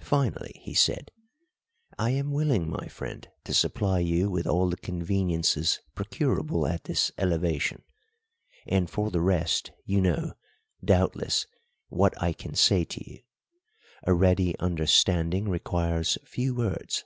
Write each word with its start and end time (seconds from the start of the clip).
Finally 0.00 0.62
he 0.64 0.72
said, 0.72 1.10
"I 1.98 2.08
am 2.12 2.30
willing, 2.30 2.70
my 2.70 2.88
friend, 2.88 3.28
to 3.44 3.52
supply 3.52 3.98
you 3.98 4.30
with 4.30 4.46
all 4.46 4.70
the 4.70 4.78
conveniences 4.78 5.78
procurable 5.94 6.66
at 6.66 6.84
this 6.84 7.12
elevation; 7.18 7.84
and, 8.66 8.88
for 8.88 9.10
the 9.10 9.20
rest, 9.20 9.70
you 9.84 10.00
know, 10.00 10.32
doubtless, 10.82 11.46
what 11.88 12.14
I 12.18 12.32
can 12.32 12.54
say 12.54 12.84
to 12.86 13.10
you. 13.12 13.20
A 14.04 14.14
ready 14.14 14.58
understanding 14.58 15.50
requires 15.50 16.16
few 16.24 16.54
words. 16.54 17.04